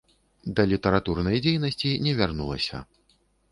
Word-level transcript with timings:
Да 0.59 0.63
літаратурнай 0.71 1.43
дзейнасці 1.45 1.93
не 2.09 2.17
вярнулася. 2.23 2.83